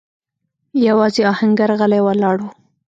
[0.87, 2.45] يواځې آهنګر غلی ولاړ و.